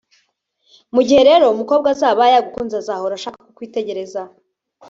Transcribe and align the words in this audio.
Mu 0.93 1.01
gihe 1.07 1.21
rero 1.29 1.45
umukobwa 1.53 1.87
azaba 1.93 2.23
yagukunze 2.33 2.75
azahora 2.79 3.13
ashaka 3.15 3.39
kukwitegereza 3.45 4.21